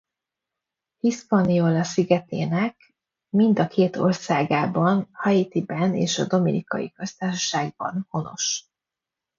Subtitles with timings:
[0.99, 2.93] Hispaniola szigetének
[3.29, 8.65] mind a két országában Haitiben és a Dominikai Köztársaságban honos.